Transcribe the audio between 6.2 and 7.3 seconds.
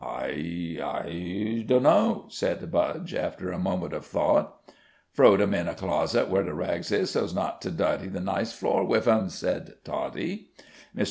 where the rags is,